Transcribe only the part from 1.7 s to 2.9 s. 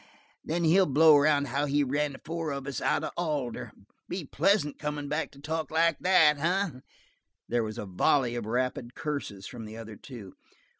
ran the four of us